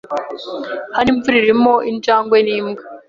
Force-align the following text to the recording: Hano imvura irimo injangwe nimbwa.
Hano 0.95 1.09
imvura 1.13 1.37
irimo 1.43 1.73
injangwe 1.91 2.37
nimbwa. 2.45 2.83